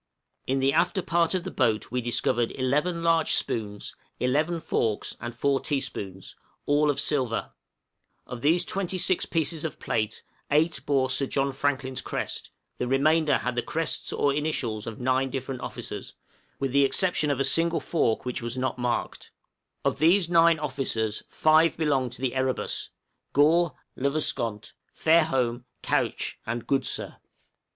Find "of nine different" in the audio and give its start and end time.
14.87-15.61